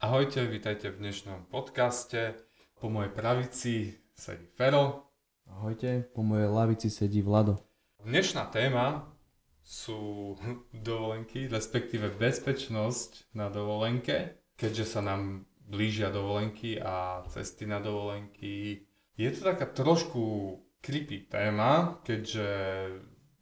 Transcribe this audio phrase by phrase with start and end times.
[0.00, 2.32] Ahojte, vítajte v dnešnom podcaste.
[2.80, 5.12] Po mojej pravici sedí Fero.
[5.44, 7.60] Ahojte, po mojej lavici sedí Vlado.
[8.00, 9.12] Dnešná téma
[9.60, 10.32] sú
[10.72, 18.88] dovolenky, respektíve bezpečnosť na dovolenke, keďže sa nám blížia dovolenky a cesty na dovolenky.
[19.20, 22.48] Je to taká trošku creepy téma, keďže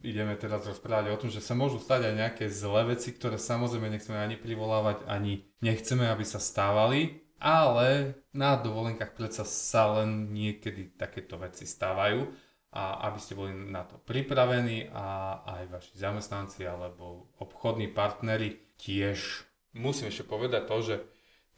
[0.02, 3.90] ideme teraz rozprávať o tom, že sa môžu stať aj nejaké zlé veci, ktoré samozrejme
[3.90, 10.94] nechceme ani privolávať, ani nechceme, aby sa stávali, ale na dovolenkách predsa sa len niekedy
[10.98, 12.26] takéto veci stávajú
[12.75, 19.48] a aby ste boli na to pripravení a aj vaši zamestnanci alebo obchodní partnery tiež.
[19.72, 20.96] Musím ešte povedať to, že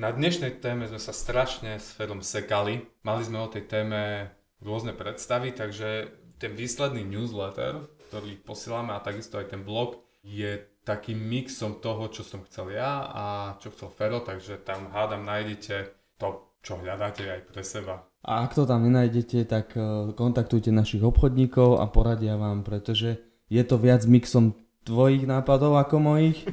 [0.00, 2.88] na dnešnej téme sme sa strašne s Ferom sekali.
[3.04, 4.32] Mali sme o tej téme
[4.64, 6.08] rôzne predstavy, takže
[6.40, 12.26] ten výsledný newsletter, ktorý posielame a takisto aj ten blog je takým mixom toho, čo
[12.26, 13.24] som chcel ja a
[13.62, 18.10] čo chcel Fero, takže tam hádam nájdete to, čo hľadáte aj pre seba.
[18.26, 23.62] A ak to tam nenájdete, tak e, kontaktujte našich obchodníkov a poradia vám, pretože je
[23.64, 26.44] to viac mixom tvojich nápadov ako mojich.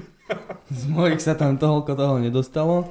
[0.71, 2.87] Z mojich sa tam toľko toho nedostalo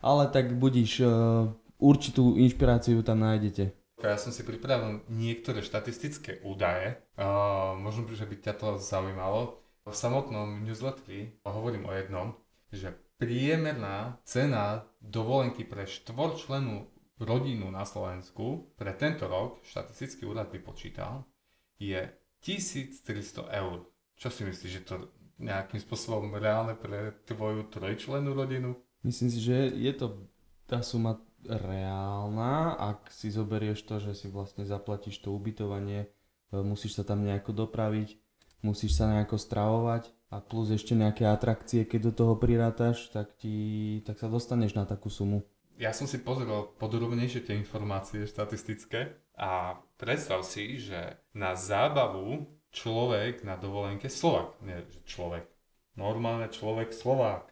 [0.00, 3.72] ale tak budíš, uh, určitú inšpiráciu tam nájdete.
[4.00, 9.60] Ja som si pripravil niektoré štatistické údaje, uh, možno, že by ťa to zaujímalo.
[9.84, 12.26] V samotnom newsletteri hovorím o jednom,
[12.72, 16.88] že priemerná cena dovolenky pre štvorčlenú
[17.20, 21.28] rodinu na Slovensku pre tento rok, štatistický úrad vypočítal,
[21.76, 22.08] je
[22.40, 23.04] 1300
[23.52, 23.84] eur.
[24.16, 24.96] Čo si myslíš, že to
[25.40, 28.76] nejakým spôsobom reálne pre tvoju trojčlenú rodinu?
[29.04, 30.28] Myslím si, že je to
[30.68, 36.08] tá suma reálna, ak si zoberieš to, že si vlastne zaplatíš to ubytovanie, e,
[36.60, 38.18] musíš sa tam nejako dopraviť,
[38.60, 44.00] musíš sa nejako stravovať a plus ešte nejaké atrakcie, keď do toho prirátaš, tak, ti,
[44.04, 45.42] tak sa dostaneš na takú sumu.
[45.80, 53.42] Ja som si pozrel podrobnejšie tie informácie štatistické a predstav si, že na zábavu človek
[53.48, 54.76] na dovolenke, Slovak, nie
[55.08, 55.48] človek,
[55.96, 57.48] normálne človek Slovák,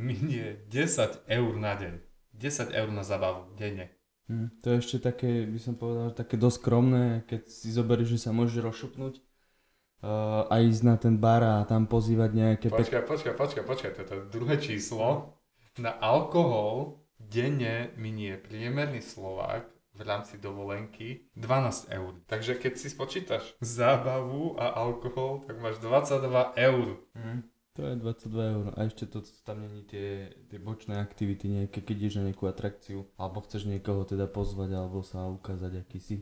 [0.00, 2.09] minie 10 eur na deň.
[2.34, 3.90] 10 eur na zabavu denne.
[4.30, 8.22] Hmm, to je ešte také, by som povedal, také dosť skromné, keď si zoberieš, že
[8.22, 12.66] sa môžeš rozšupnúť uh, a ísť na ten bar a tam pozývať nejaké...
[12.70, 15.34] Počkaj, počkaj, počkaj, počkaj, to je to druhé číslo.
[15.82, 19.66] Na alkohol denne minie priemerný Slovák
[19.98, 22.14] v rámci dovolenky 12 eur.
[22.30, 26.86] Takže keď si spočítaš zábavu a alkohol, tak máš 22 eur.
[27.18, 27.49] Hmm.
[27.78, 28.66] To je 22 eur.
[28.74, 33.06] A ešte to tam není tie, tie bočné aktivity, nejaké, keď ideš na nejakú atrakciu,
[33.14, 36.16] alebo chceš niekoho teda pozvať, alebo sa ukázať, aký si.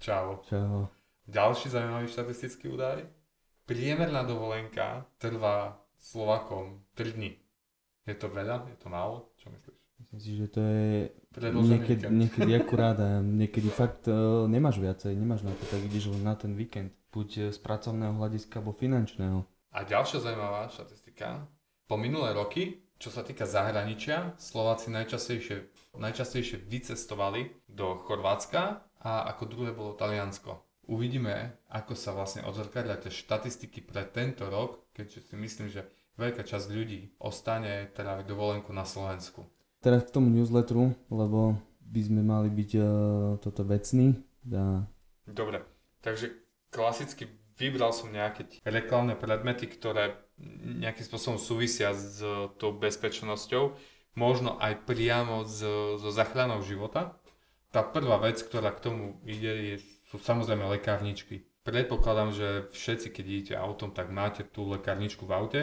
[0.00, 0.40] Čau.
[0.48, 0.88] Čau.
[1.28, 3.04] Ďalší zaujímavý štatistický údaj.
[3.68, 7.36] Priemerná dovolenka trvá Slovakom 3 dní.
[8.06, 8.70] Je to veľa?
[8.70, 9.34] Je to málo?
[9.36, 9.76] Čo myslíš?
[9.96, 10.88] Myslím si, že to je
[11.40, 16.22] niekedy, niekedy akurát a niekedy fakt uh, nemáš viacej, nemáš na to, tak ideš len
[16.22, 16.92] na ten víkend.
[17.10, 19.55] Buď z pracovného hľadiska, alebo finančného.
[19.76, 21.44] A ďalšia zaujímavá štatistika.
[21.84, 25.68] Po minulé roky, čo sa týka zahraničia, Slováci najčastejšie,
[26.00, 30.64] najčastejšie vycestovali do Chorvátska a ako druhé bolo Taliansko.
[30.88, 35.84] Uvidíme, ako sa vlastne odzrkadlia tie štatistiky pre tento rok, keďže si myslím, že
[36.16, 39.44] veľká časť ľudí ostane teda dovolenku na Slovensku.
[39.84, 42.86] Teraz k tomu newsletteru, lebo by sme mali byť uh,
[43.44, 44.16] toto vecný.
[44.56, 44.88] A...
[45.28, 45.60] Dobre,
[46.00, 46.32] takže
[46.72, 50.20] klasicky vybral som nejaké reklamné predmety, ktoré
[50.80, 52.20] nejakým spôsobom súvisia s
[52.60, 53.72] tou bezpečnosťou,
[54.16, 57.16] možno aj priamo so zachránou života.
[57.72, 59.76] Tá prvá vec, ktorá k tomu ide, je,
[60.08, 61.44] sú samozrejme lekárničky.
[61.66, 65.62] Predpokladám, že všetci, keď idete autom, tak máte tú lekárničku v aute,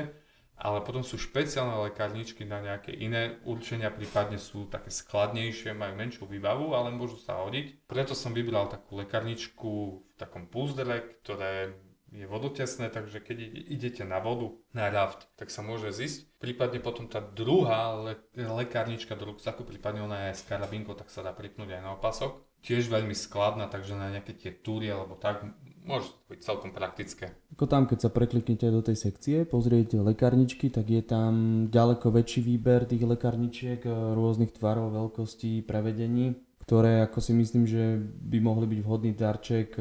[0.58, 6.25] ale potom sú špeciálne lekárničky na nejaké iné určenia, prípadne sú také skladnejšie, majú menšiu
[6.30, 7.90] výbavu, ale môžu sa hodiť.
[7.90, 9.72] Preto som vybral takú lekárničku
[10.06, 11.74] v takom púzdre, ktoré
[12.13, 13.38] je vodotesné, takže keď
[13.74, 16.30] idete na vodu, na raft, tak sa môže zísť.
[16.38, 21.25] Prípadne potom tá druhá le- lekárnička do ruksaku, prípadne ona je s karabínkou, tak sa
[21.25, 22.38] dá pripnúť aj na opasok.
[22.62, 25.42] Tiež veľmi skladná, takže na nejaké tie túry alebo tak
[25.83, 27.35] môže to byť celkom praktické.
[27.53, 32.41] Ako tam, keď sa prekliknete do tej sekcie, pozriete lekárničky, tak je tam ďaleko väčší
[32.44, 33.83] výber tých lekárničiek
[34.15, 39.75] rôznych tvarov, veľkostí, prevedení, ktoré ako si myslím, že by mohli byť vhodný darček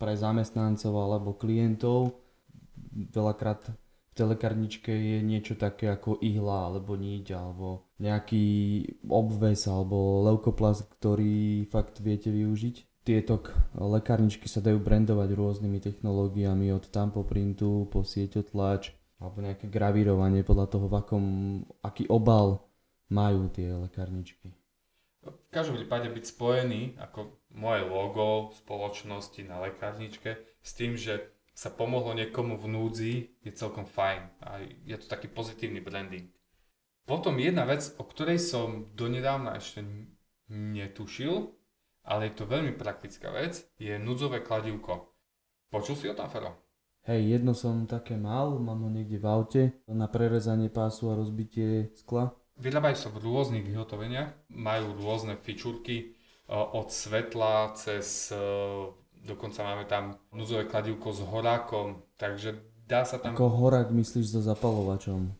[0.00, 2.18] pre zamestnancov alebo klientov.
[2.92, 3.72] Veľakrát
[4.12, 8.44] v tej lekárničke je niečo také ako ihla alebo niť alebo nejaký
[9.08, 12.91] obves alebo leukoplast, ktorý fakt viete využiť.
[13.02, 13.42] Tieto
[13.74, 20.86] lekárničky sa dajú brandovať rôznymi technológiami od tampoprintu po sieťotlač alebo nejaké gravírovanie podľa toho,
[20.86, 21.24] v akom,
[21.82, 22.62] aký obal
[23.10, 24.54] majú tie lekárničky.
[25.22, 31.70] V každom prípade byť spojený ako moje logo spoločnosti na lekárničke s tým, že sa
[31.70, 33.14] pomohlo niekomu v núdzi,
[33.44, 34.20] je celkom fajn.
[34.42, 36.26] A je to taký pozitívny branding.
[37.06, 39.84] Potom jedna vec, o ktorej som donedávna ešte
[40.48, 41.54] netušil,
[42.02, 45.14] ale je to veľmi praktická vec, je núdzové kladivko.
[45.70, 46.52] Počul si o tom, Fero?
[47.02, 51.90] Hej, jedno som také mal, mám ho niekde v aute na prerezanie pásu a rozbitie
[51.98, 52.30] skla.
[52.62, 56.14] Vyrábajú sa v rôznych vyhotoveniach, majú rôzne fičúrky
[56.52, 58.30] od svetla cez,
[59.24, 63.34] dokonca máme tam núzové kladivko s horákom, takže dá sa tam...
[63.34, 65.32] Ako horák myslíš so zapalovačom?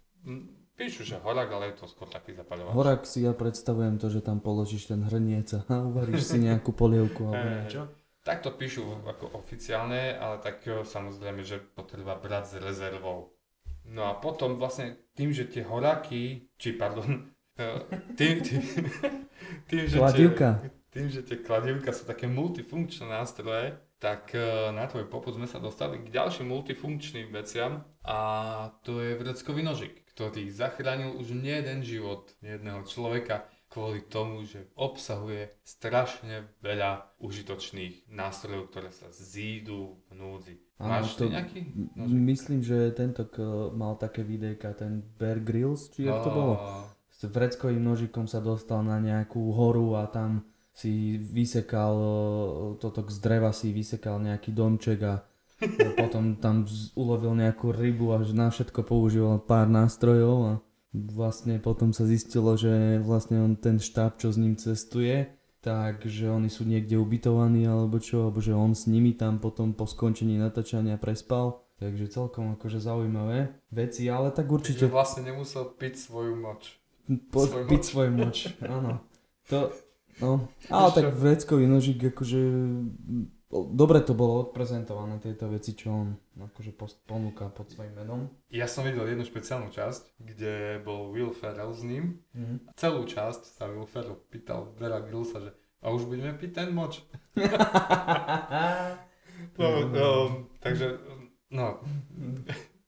[0.72, 2.72] Píšu, že horák, ale je to skôr taký zapalovač.
[2.72, 5.60] Horák si ja predstavujem to, že tam položíš ten hrniec a
[5.92, 7.82] uvaríš si nejakú polievku alebo niečo.
[8.22, 13.34] Tak to píšu ako oficiálne, ale tak samozrejme, že potreba brať s rezervou.
[13.82, 17.34] No a potom vlastne tým, že tie horáky, či pardon,
[18.18, 18.62] tým, tým,
[19.70, 20.50] tým, že Kladivka.
[20.62, 24.36] Tie, tým, že tie kladivka sú také multifunkčné nástroje, tak
[24.76, 28.18] na tvoj poput sme sa dostali k ďalším multifunkčným veciam a
[28.84, 34.70] to je vreckový nožik, ktorý zachránil už nie jeden život jedného človeka kvôli tomu, že
[34.76, 40.54] obsahuje strašne veľa užitočných nástrojov, ktoré sa zídu v núdzi.
[40.76, 41.72] Máš to, nejaký?
[41.96, 42.14] Nožik?
[42.14, 43.26] Myslím, že tento
[43.74, 46.54] mal také videjka, ten Bear Grylls, či jak to bolo?
[47.08, 50.46] S vreckovým nožikom sa dostal na nejakú horu a tam
[50.76, 51.96] si vysekal,
[52.76, 55.24] toto z dreva si vysekal nejaký domček a
[55.96, 56.66] potom tam
[56.98, 60.52] ulovil nejakú rybu a na všetko používal pár nástrojov a
[60.92, 65.32] vlastne potom sa zistilo, že vlastne on ten štáb, čo s ním cestuje,
[65.64, 69.88] takže oni sú niekde ubytovaní alebo čo, alebo že on s nimi tam potom po
[69.88, 71.64] skončení natáčania prespal.
[71.82, 74.86] Takže celkom akože zaujímavé veci, ale tak určite...
[74.86, 76.78] Takže vlastne nemusel piť svoju moč.
[77.34, 77.90] Po, svoj piť moč.
[77.90, 79.02] svoj moč, áno.
[79.50, 79.74] To,
[80.22, 82.42] no, ale tak vreckový nožík akože
[83.52, 86.08] dobre to bolo odprezentované tieto veci, čo on
[86.40, 86.72] akože
[87.04, 88.20] ponúka pod svojím menom.
[88.48, 92.24] Ja som videl jednu špeciálnu časť, kde bol Will Ferrell s ním.
[92.32, 92.72] Mm-hmm.
[92.80, 95.52] Celú časť sa Will Ferrell pýtal Vera Grylsa, že
[95.82, 97.02] a už budeme piť ten moč.
[99.58, 100.94] no, um, takže,
[101.50, 101.82] no,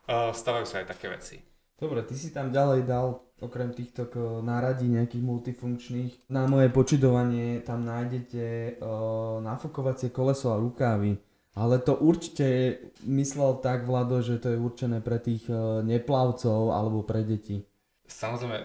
[0.07, 1.43] uh, stavajú sa aj také veci.
[1.75, 4.07] Dobre, ty si tam ďalej dal okrem týchto
[4.41, 6.13] náradí nejakých multifunkčných.
[6.31, 11.19] Na moje počidovanie tam nájdete uh, nafukovacie koleso a rukávy.
[11.55, 17.07] Ale to určite myslel tak, Vlado, že to je určené pre tých uh, neplavcov alebo
[17.07, 17.63] pre deti.
[18.11, 18.59] Samozrejme,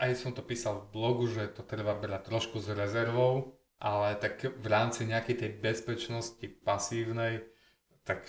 [0.00, 4.40] aj som to písal v blogu, že to treba brať trošku s rezervou, ale tak
[4.40, 7.44] v rámci nejakej tej bezpečnosti pasívnej,
[8.08, 8.24] tak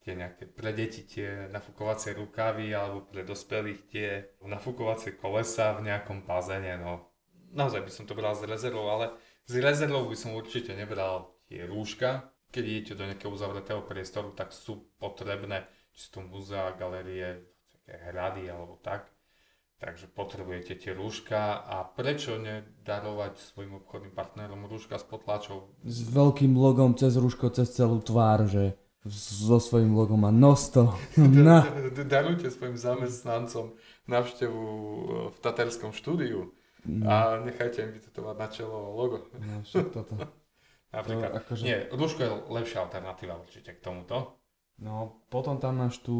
[0.00, 4.08] tie nejaké pre deti tie nafukovacie rukávy alebo pre dospelých tie
[4.40, 6.80] nafukovacie kolesa v nejakom bazéne.
[6.80, 7.12] No,
[7.52, 9.12] naozaj by som to bral z rezervou, ale
[9.44, 12.32] z rezervou by som určite nebral tie rúška.
[12.50, 17.46] Keď idete do nejakého uzavretého priestoru, tak sú potrebné, či sú to múzea, galerie,
[17.86, 19.06] hrady alebo tak.
[19.80, 25.72] Takže potrebujete tie rúška a prečo nedarovať svojim obchodným partnerom rúška s potlačou?
[25.88, 28.76] S veľkým logom cez rúško, cez celú tvár, že
[29.08, 30.92] so svojím logom a nosto.
[31.16, 31.64] Na.
[32.04, 33.72] Darujte svojim zamestnancom
[34.04, 36.52] návštevu e, v Taterskom štúdiu
[36.84, 37.04] no.
[37.08, 39.24] a nechajte im vytetovať na čelo logo.
[39.40, 40.14] No, toto.
[40.96, 41.30] Napríklad.
[41.32, 41.62] To, akože...
[41.64, 44.36] Nie, rúško je lepšia alternatíva určite k tomuto.
[44.80, 46.16] No, potom tam máš tú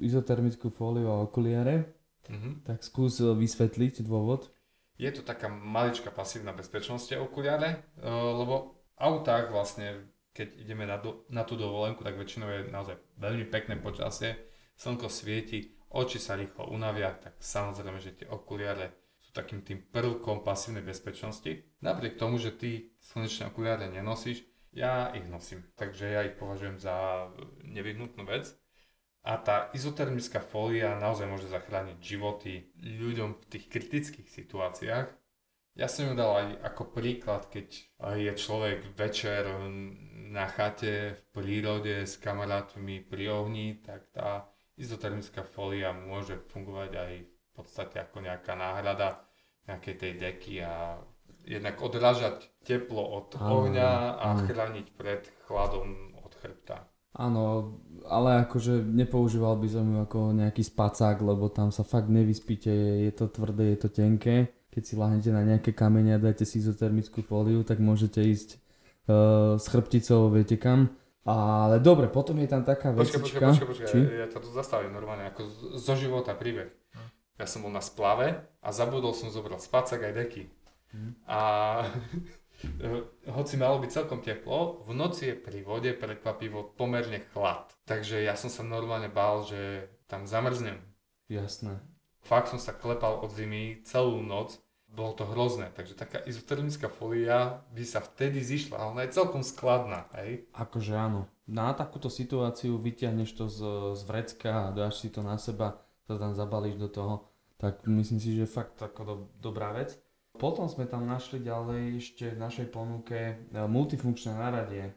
[0.00, 1.92] izotermickú fóliu a okuliare.
[2.24, 2.64] Mm-hmm.
[2.64, 4.48] Tak skús e, vysvetliť dôvod.
[4.96, 11.22] Je to taká maličká pasívna bezpečnosť okuliare, e, lebo autách vlastne keď ideme na, do,
[11.30, 14.34] na tú dovolenku, tak väčšinou je naozaj veľmi pekné počasie,
[14.74, 20.42] slnko svieti, oči sa rýchlo unavia, tak samozrejme, že tie okuliare sú takým tým prvkom
[20.42, 21.62] pasívnej bezpečnosti.
[21.78, 24.42] Napriek tomu, že ty slnečné okuliare nenosíš,
[24.74, 27.30] ja ich nosím, takže ja ich považujem za
[27.62, 28.50] nevyhnutnú vec.
[29.24, 35.08] A tá izotermická fólia naozaj môže zachrániť životy ľuďom v tých kritických situáciách,
[35.74, 37.66] ja som ju dal aj ako príklad, keď
[38.14, 39.42] je človek večer
[40.34, 47.12] na chate v prírode s kamarátmi pri ohni, tak tá izotermická folia môže fungovať aj
[47.22, 49.22] v podstate ako nejaká náhrada
[49.70, 50.98] nejakej tej deky a
[51.46, 54.42] jednak odrážať teplo od áno, ohňa a áno.
[54.44, 56.90] chrániť pred chladom od chrbta.
[57.14, 57.78] Áno,
[58.10, 62.74] ale akože nepoužíval by som ju ako nejaký spacák, lebo tam sa fakt nevyspíte,
[63.06, 66.58] je to tvrdé, je to tenké keď si lahnete na nejaké kamene a dáte si
[66.58, 68.58] izotermickú fóliu, tak môžete ísť
[69.58, 70.96] s chrbticou, viete kam.
[71.24, 73.24] Ale dobre, potom je tam taká vecička.
[73.24, 73.98] Počkaj, počkaj, počkaj, Či?
[74.12, 75.48] ja ťa tu zastavím normálne, ako
[75.80, 76.68] zo života príbeh.
[77.40, 80.42] Ja som bol na splave a zabudol som zobrať spacák aj deky.
[80.92, 81.10] Mhm.
[81.24, 81.40] A
[83.40, 87.72] hoci malo byť celkom teplo, v noci je pri vode prekvapivo pomerne chlad.
[87.88, 90.76] Takže ja som sa normálne bál, že tam zamrznem.
[91.32, 91.80] Jasné.
[92.20, 94.60] Fakt som sa klepal od zimy celú noc,
[94.94, 100.06] bolo to hrozné, takže taká izotermická folia by sa vtedy zišla, ona je celkom skladná,
[100.22, 100.46] hej?
[100.54, 101.26] Akože áno.
[101.44, 103.60] Na takúto situáciu vyťahneš to z,
[103.98, 107.14] z vrecka a dáš si to na seba, to tam zabalíš do toho,
[107.58, 109.98] tak myslím si, že fakt ako do, dobrá vec.
[110.34, 114.90] Potom sme tam našli ďalej ešte v našej ponuke e, multifunkčné náradie.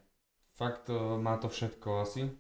[0.58, 2.32] Fakt e, má to všetko asi, e,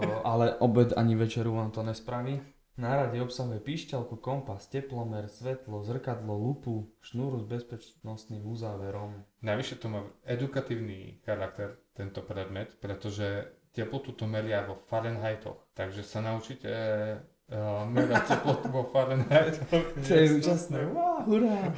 [0.30, 2.40] ale obed ani večeru vám to nespraví.
[2.78, 9.26] Náradie obsahuje píšťalku, kompas, teplomer, svetlo, zrkadlo, lupu, šnúru s bezpečnostným uzáverom.
[9.42, 15.60] Navyše to má edukatívny charakter, tento predmet, pretože teplotu to meria vo Fahrenheitoch.
[15.76, 19.84] Takže sa naučíte uh, merať teplotu vo Fahrenheitoch.
[20.06, 21.76] To je úžasné, wow, hurá!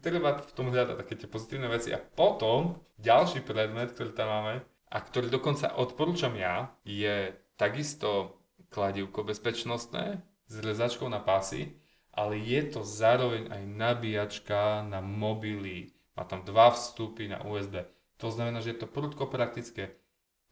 [0.00, 1.92] Treba v tom hľadať také tie pozitívne veci.
[1.92, 4.54] A potom ďalší predmet, ktorý tam máme
[4.88, 8.35] a ktorý dokonca odporúčam ja, je takisto
[8.70, 11.76] kladivko bezpečnostné s rezačkou na pásy,
[12.16, 15.92] ale je to zároveň aj nabíjačka na mobily.
[16.16, 17.84] Má tam dva vstupy na USB.
[18.16, 19.92] To znamená, že je to prudko praktické.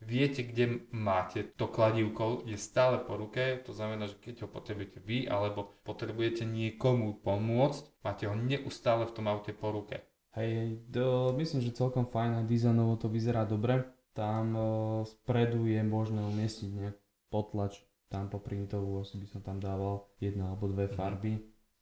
[0.05, 5.01] Viete, kde máte to kladívko, je stále po ruke, to znamená, že keď ho potrebujete
[5.01, 10.05] vy alebo potrebujete niekomu pomôcť, máte ho neustále v tom aute po ruke.
[10.37, 13.87] Hej, hej, do, myslím, že celkom fajn a dizajnovo to vyzerá dobre.
[14.13, 14.67] Tam uh,
[15.07, 16.97] spredu je možné umiestniť nejak
[17.31, 17.81] potlač,
[18.15, 20.95] tam po printovú asi by som tam dával jedna alebo dve Mhm.
[20.95, 21.33] farby.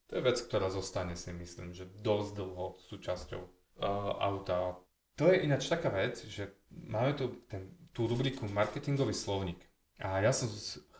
[0.09, 4.81] To je vec, ktorá zostane si myslím, že dosť dlho súčasťou uh, auta.
[5.21, 9.61] To je ináč taká vec, že máme tu ten, tú rubriku marketingový slovník.
[10.01, 10.49] A ja som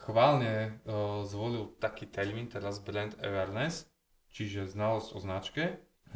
[0.05, 3.89] chválne uh, zvolil taký termín, teraz brand awareness,
[4.33, 5.63] čiže znalosť o značke,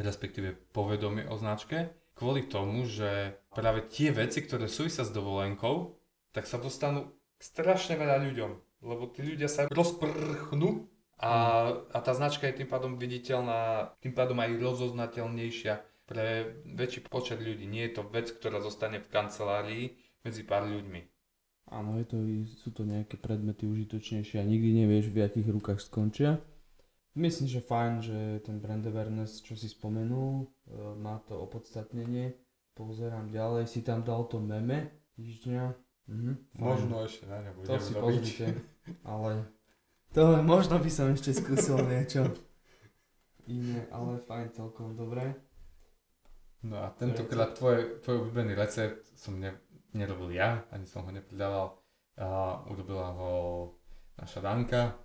[0.00, 6.00] respektíve povedomie o značke, kvôli tomu, že práve tie veci, ktoré súvisia s dovolenkou,
[6.32, 8.50] tak sa dostanú strašne veľa ľuďom,
[8.86, 10.86] lebo tí ľudia sa rozprchnú
[11.18, 11.32] a,
[11.90, 15.74] a tá značka je tým pádom viditeľná, tým pádom aj rozoznateľnejšia
[16.06, 17.66] pre väčší počet ľudí.
[17.66, 19.84] Nie je to vec, ktorá zostane v kancelárii
[20.22, 21.02] medzi pár ľuďmi.
[21.66, 22.16] Áno, je to,
[22.62, 26.38] sú to nejaké predmety užitočnejšie a nikdy nevieš v akých rukách skončia.
[27.18, 30.46] Myslím, že fajn, že ten brand awareness, čo si spomenul, e,
[31.00, 32.36] má to opodstatnenie.
[32.76, 35.85] Pozerám ďalej, si tam dal to meme týždňa.
[36.06, 36.94] Mhm, fajn.
[37.02, 38.46] ešte na ne To si pozrite,
[39.02, 39.50] ale
[40.14, 42.30] to možno by som ešte skúsil niečo
[43.50, 45.34] iné, ale fajn, celkom dobré.
[46.66, 49.54] No a tentokrát tvoj, tvoj obľúbený recept som ne,
[49.94, 51.78] nerobil ja, ani som ho nepridával.
[52.16, 53.32] A urobila ho
[54.16, 54.96] naša Danka,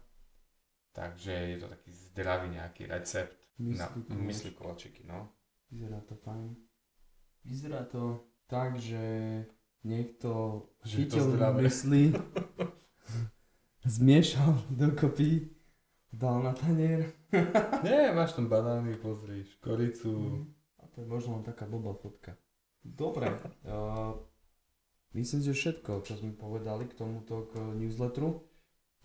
[0.96, 4.26] takže je to taký zdravý nejaký recept na Myslí koláč.
[4.26, 5.28] mysli koláčiky, no.
[5.70, 6.56] Vyzerá to fajn.
[7.46, 9.04] Vyzerá to tak, že
[9.82, 11.26] niekto Že chytil
[11.62, 12.04] mysli,
[13.98, 15.50] zmiešal dokopy,
[16.14, 17.10] dal na tanier.
[17.86, 20.46] Nie, máš tam banány, pozri, škoricu.
[20.82, 22.38] A to je možno len taká blbá fotka.
[22.82, 23.30] Dobre.
[23.64, 24.18] Uh,
[25.14, 28.42] myslím, že všetko, čo sme povedali k tomuto k newsletteru.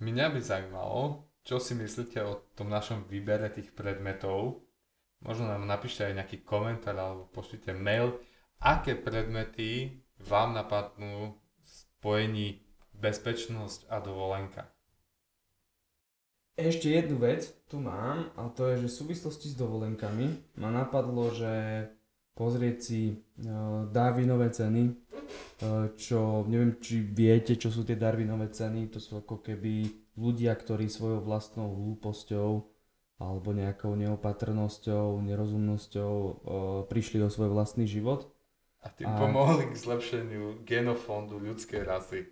[0.00, 4.66] Mňa by zaujímalo, čo si myslíte o tom našom výbere tých predmetov.
[5.24, 8.20] Možno nám napíšte aj nejaký komentár alebo pošlite mail,
[8.60, 12.62] aké predmety vám napadnú spojení
[12.96, 14.72] bezpečnosť a dovolenka.
[16.56, 21.28] Ešte jednu vec tu mám a to je, že v súvislosti s dovolenkami ma napadlo,
[21.28, 21.84] že
[22.32, 28.88] pozrieť si uh, Darwinové ceny, uh, čo neviem, či viete, čo sú tie Darwinové ceny,
[28.88, 29.84] to sú ako keby
[30.16, 32.64] ľudia, ktorí svojou vlastnou hlúposťou
[33.16, 36.32] alebo nejakou neopatrnosťou, nerozumnosťou uh,
[36.88, 38.32] prišli o svoj vlastný život.
[38.86, 42.30] A tým A- pomohli k zlepšeniu genofondu ľudskej rasy.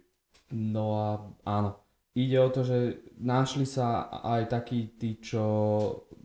[0.55, 1.09] No a
[1.43, 1.83] áno,
[2.15, 5.43] ide o to, že našli sa aj takí tí, čo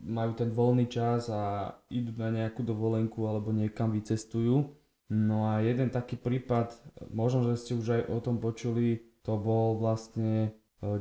[0.06, 4.70] majú ten voľný čas a idú na nejakú dovolenku alebo niekam vycestujú.
[5.10, 6.78] No a jeden taký prípad,
[7.10, 10.50] možno, že ste už aj o tom počuli, to bol vlastne e,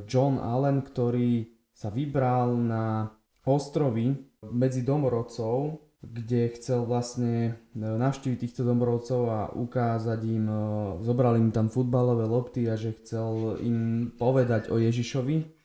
[0.09, 3.13] John Allen, ktorý sa vybral na
[3.45, 4.17] ostrovy
[4.49, 10.61] medzi domorodcov, kde chcel vlastne e, navštíviť týchto domorodcov a ukázať im, e,
[11.02, 15.59] zobral im tam futbalové lopty a že chcel im povedať o Ježišovi.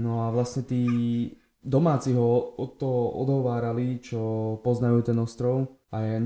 [0.00, 0.82] No a vlastne tí
[1.60, 6.22] domáci ho od toho odhovárali, čo poznajú ten ostrov a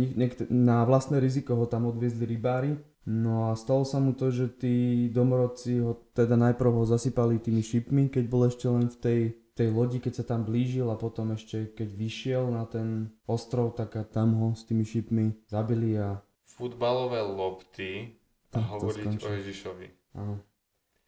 [0.52, 2.76] na vlastné riziko ho tam odviezli rybári.
[3.04, 7.60] No a stalo sa mu to, že tí domorodci ho teda najprv ho zasypali tými
[7.60, 9.20] šipmi, keď bol ešte len v tej
[9.54, 13.94] tej lodi, keď sa tam blížil a potom ešte keď vyšiel na ten ostrov, tak
[13.94, 16.18] a tam ho s tými šipmi zabili a...
[16.42, 18.18] Futbalové lopty
[18.50, 19.86] a Tak hovoriť o Ježišovi.
[20.18, 20.42] Áno.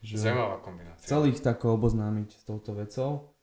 [0.03, 1.03] Že Zaujímavá kombinácia.
[1.03, 3.35] chcel ich tako oboznámiť s touto vecou,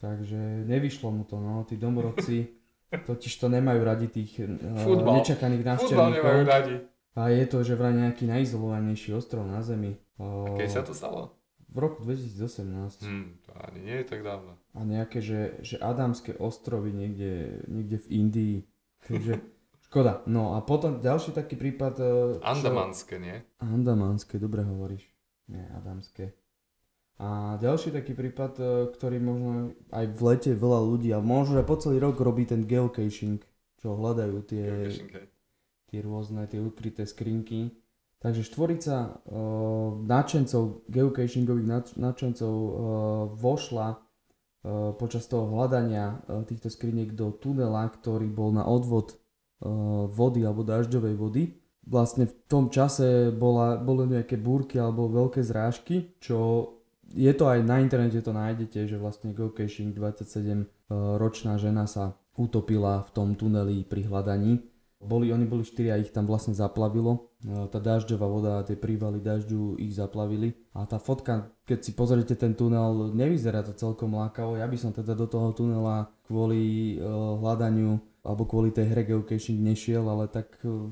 [0.00, 2.56] takže nevyšlo mu to, no, tí domorodci
[3.08, 5.20] totiž to nemajú radi tých uh, Futbal.
[5.20, 6.32] nečakaných nemajú návštevníkov.
[6.48, 6.76] radi.
[7.16, 9.96] A je to, že vraj nejaký najizolovanejší ostrov na Zemi.
[10.20, 11.35] Uh, Keď sa to stalo?
[11.76, 13.04] V roku 2018.
[13.04, 14.56] Hm, to ani nie je tak dávno.
[14.72, 18.56] A nejaké, že, že Adamské ostrovy niekde, niekde v Indii.
[19.04, 19.44] Takže
[19.84, 20.24] škoda.
[20.24, 21.94] No a potom ďalší taký prípad...
[21.94, 23.44] eh, čo- Andamanské, nie?
[23.60, 25.04] Andamanské, dobre hovoríš.
[25.46, 26.32] Nie, Adamské.
[27.16, 29.50] A ďalší taký prípad, eh, ktorý možno
[29.90, 33.40] aj v lete veľa ľudí, a možno aj po celý rok robí ten geocaching,
[33.76, 34.88] čo hľadajú tie,
[35.86, 37.72] tie rôzne, tie ukryté skrinky.
[38.16, 42.70] Takže štvorica uh, nadšencov, geocachingových nadš- nadšencov uh,
[43.36, 43.98] vošla uh,
[44.96, 49.14] počas toho hľadania uh, týchto skriniek do tunela, ktorý bol na odvod
[49.60, 51.42] uh, vody alebo dažďovej vody.
[51.86, 56.72] Vlastne v tom čase bola, boli nejaké búrky alebo veľké zrážky, čo
[57.14, 62.18] je to aj na internete to nájdete, že vlastne geocaching 27 uh, ročná žena sa
[62.36, 64.75] utopila v tom tuneli pri hľadaní.
[64.96, 67.36] Boli, oni boli štyri a ich tam vlastne zaplavilo.
[67.44, 70.56] E, Tá dažďová voda, tie prívaly dažďu ich zaplavili.
[70.72, 74.56] A tá fotka, keď si pozriete ten tunel, nevyzerá to celkom lákavo.
[74.56, 79.60] Ja by som teda do toho tunela kvôli e, hľadaniu alebo kvôli tej hre geocaching
[79.60, 80.90] nešiel, ale tak e,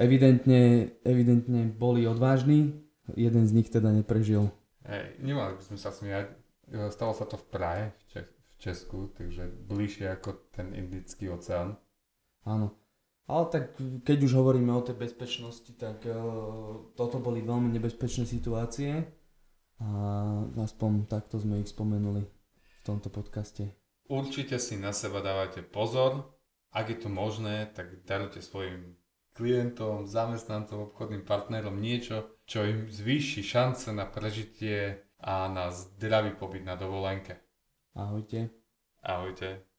[0.00, 2.72] evidentne, evidentne boli odvážni.
[3.12, 4.48] Jeden z nich teda neprežil.
[4.88, 6.32] Hej, nemali by sme sa smiať.
[6.88, 11.76] Stalo sa to v Prahe, v, Čes- v Česku, takže bližšie ako ten Indický oceán.
[12.48, 12.72] Áno.
[13.30, 19.06] Ale tak keď už hovoríme o tej bezpečnosti, tak uh, toto boli veľmi nebezpečné situácie
[19.78, 19.88] a
[20.58, 23.70] aspoň takto sme ich spomenuli v tomto podcaste.
[24.10, 26.34] Určite si na seba dávajte pozor.
[26.74, 28.98] Ak je to možné, tak darujte svojim
[29.32, 36.66] klientom, zamestnancom, obchodným partnerom niečo, čo im zvýši šance na prežitie a na zdravý pobyt
[36.66, 37.40] na dovolenke.
[37.96, 38.50] Ahojte.
[39.00, 39.71] Ahojte.